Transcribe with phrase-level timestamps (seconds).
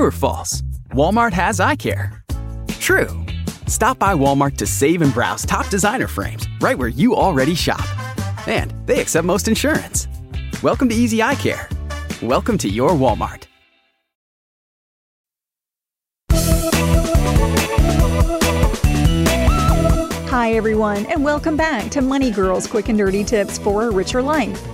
[0.00, 0.62] True or false?
[0.94, 2.24] Walmart has eye care.
[2.80, 3.10] True.
[3.66, 7.86] Stop by Walmart to save and browse top designer frames right where you already shop.
[8.48, 10.08] And they accept most insurance.
[10.62, 11.68] Welcome to Easy Eye Care.
[12.22, 13.44] Welcome to your Walmart.
[20.30, 24.22] Hi, everyone, and welcome back to Money Girls Quick and Dirty Tips for a Richer
[24.22, 24.66] Life.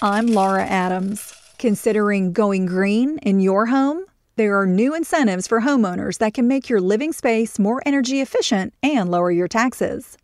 [0.00, 1.34] I'm Laura Adams.
[1.58, 4.04] Considering going green in your home?
[4.36, 8.74] There are new incentives for homeowners that can make your living space more energy efficient
[8.80, 10.16] and lower your taxes.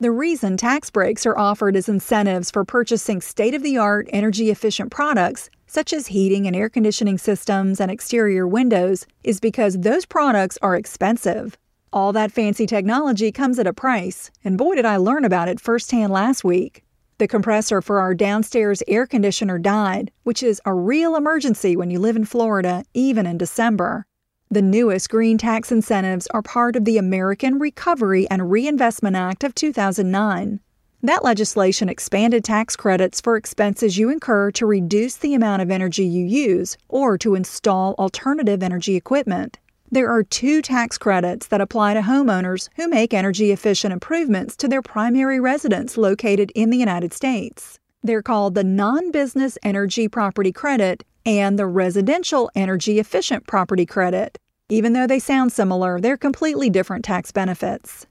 [0.00, 4.50] The reason tax breaks are offered as incentives for purchasing state of the art energy
[4.50, 10.04] efficient products, such as heating and air conditioning systems and exterior windows, is because those
[10.04, 11.56] products are expensive.
[11.90, 15.58] All that fancy technology comes at a price, and boy, did I learn about it
[15.58, 16.84] firsthand last week.
[17.22, 22.00] The compressor for our downstairs air conditioner died, which is a real emergency when you
[22.00, 24.06] live in Florida, even in December.
[24.50, 29.54] The newest green tax incentives are part of the American Recovery and Reinvestment Act of
[29.54, 30.58] 2009.
[31.04, 36.04] That legislation expanded tax credits for expenses you incur to reduce the amount of energy
[36.04, 39.60] you use or to install alternative energy equipment.
[39.92, 44.66] There are two tax credits that apply to homeowners who make energy efficient improvements to
[44.66, 47.78] their primary residence located in the United States.
[48.02, 54.38] They're called the Non Business Energy Property Credit and the Residential Energy Efficient Property Credit.
[54.70, 58.06] Even though they sound similar, they're completely different tax benefits.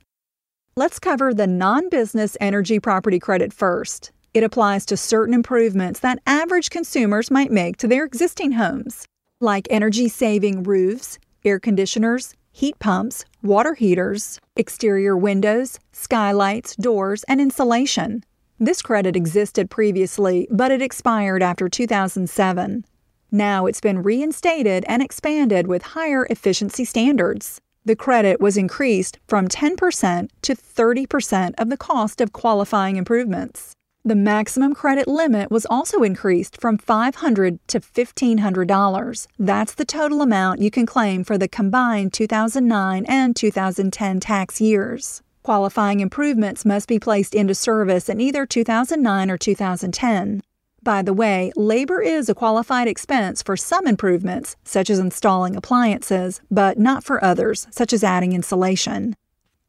[0.76, 4.12] Let's cover the non business energy property credit first.
[4.36, 9.08] It applies to certain improvements that average consumers might make to their existing homes,
[9.40, 17.42] like energy saving roofs, air conditioners, heat pumps, water heaters, exterior windows, skylights, doors, and
[17.42, 18.24] insulation.
[18.60, 22.86] This credit existed previously, but it expired after 2007.
[23.32, 27.60] Now it's been reinstated and expanded with higher efficiency standards.
[27.86, 33.74] The credit was increased from 10% to 30% of the cost of qualifying improvements.
[34.04, 39.28] The maximum credit limit was also increased from 500 to $1,500.
[39.38, 45.22] That's the total amount you can claim for the combined 2009 and 2010 tax years.
[45.44, 50.42] Qualifying improvements must be placed into service in either 2009 or 2010.
[50.82, 56.42] By the way, labor is a qualified expense for some improvements, such as installing appliances,
[56.50, 59.14] but not for others, such as adding insulation.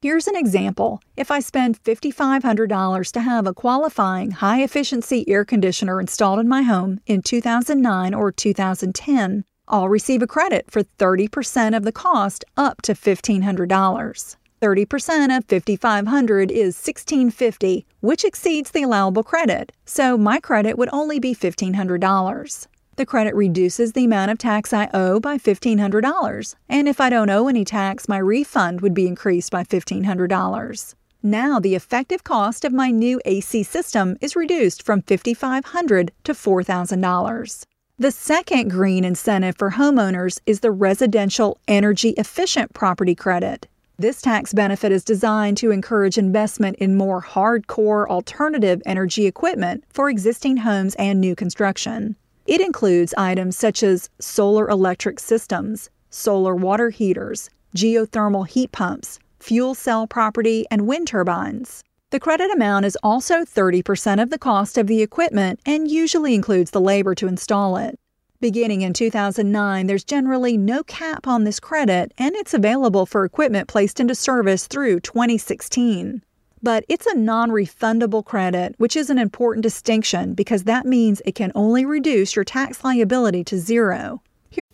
[0.02, 1.00] Here's an example.
[1.16, 6.62] If I spend $5,500 to have a qualifying high efficiency air conditioner installed in my
[6.62, 12.82] home in 2009 or 2010, I'll receive a credit for 30% of the cost up
[12.82, 14.36] to $1,500.
[14.60, 21.20] 30% of 5500 is 1650, which exceeds the allowable credit, so my credit would only
[21.20, 22.66] be $1500.
[22.96, 27.30] The credit reduces the amount of tax I owe by $1,500, and if I don't
[27.30, 30.94] owe any tax, my refund would be increased by $1,500.
[31.22, 37.64] Now, the effective cost of my new AC system is reduced from 5,500 to $4,000.
[37.98, 43.66] The second green incentive for homeowners is the Residential Energy Efficient Property Credit.
[43.98, 50.10] This tax benefit is designed to encourage investment in more hardcore alternative energy equipment for
[50.10, 52.16] existing homes and new construction.
[52.46, 59.74] It includes items such as solar electric systems, solar water heaters, geothermal heat pumps, fuel
[59.74, 61.84] cell property, and wind turbines.
[62.10, 66.72] The credit amount is also 30% of the cost of the equipment and usually includes
[66.72, 67.98] the labor to install it.
[68.40, 73.68] Beginning in 2009, there's generally no cap on this credit, and it's available for equipment
[73.68, 76.22] placed into service through 2016
[76.62, 81.34] but it's a non refundable credit, which is an important distinction because that means it
[81.34, 84.22] can only reduce your tax liability to zero.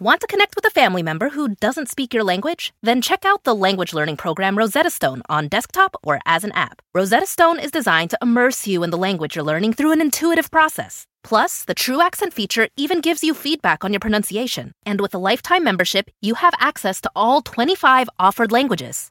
[0.01, 2.73] Want to connect with a family member who doesn't speak your language?
[2.83, 6.83] Then check out the language learning program Rosetta Stone on desktop or as an app.
[6.95, 10.51] Rosetta Stone is designed to immerse you in the language you're learning through an intuitive
[10.51, 11.07] process.
[11.25, 14.73] Plus, the True Accent feature even gives you feedback on your pronunciation.
[14.87, 19.11] And with a lifetime membership, you have access to all 25 offered languages.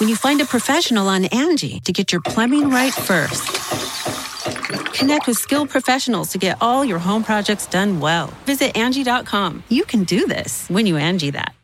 [0.00, 3.46] when you find a professional on Angie to get your plumbing right first.
[4.94, 8.28] Connect with skilled professionals to get all your home projects done well.
[8.46, 9.62] Visit Angie.com.
[9.68, 11.54] You can do this when you Angie that.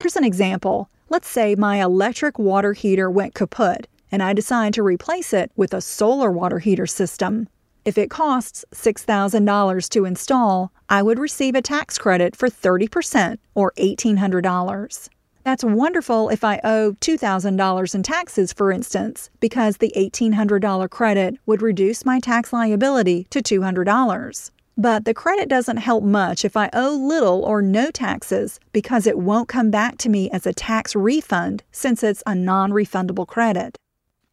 [0.00, 0.90] Here's an example.
[1.08, 5.72] Let's say my electric water heater went kaput and I decide to replace it with
[5.72, 7.48] a solar water heater system.
[7.84, 13.72] If it costs $6,000 to install, I would receive a tax credit for 30% or
[13.76, 15.08] $1,800.
[15.42, 21.62] That's wonderful if I owe $2,000 in taxes, for instance, because the $1,800 credit would
[21.62, 24.50] reduce my tax liability to $200.
[24.76, 29.18] But the credit doesn't help much if I owe little or no taxes because it
[29.18, 33.76] won't come back to me as a tax refund since it's a non refundable credit.